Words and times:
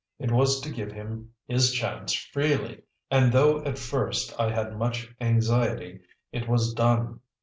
It 0.17 0.31
was 0.31 0.61
to 0.61 0.71
give 0.73 0.91
him 0.91 1.31
his 1.45 1.73
chance 1.73 2.13
freely; 2.15 2.81
and 3.11 3.31
though 3.31 3.63
at 3.65 3.77
first 3.77 4.33
I 4.39 4.49
had 4.51 4.75
much 4.79 5.13
anxiety, 5.21 5.99
it 6.31 6.49
was 6.49 6.73
done. 6.73 7.19